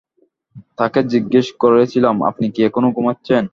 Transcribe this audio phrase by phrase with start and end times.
[0.77, 3.43] তাঁকে জিগ্যেস করেছিলাম, আপনি কি এখনো ঘুমুচ্ছেন?